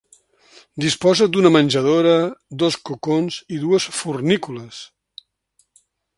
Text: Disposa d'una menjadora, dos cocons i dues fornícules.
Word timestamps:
Disposa 0.85 1.27
d'una 1.35 1.51
menjadora, 1.55 2.13
dos 2.65 2.79
cocons 2.91 3.39
i 3.59 3.61
dues 3.67 3.87
fornícules. 4.01 4.81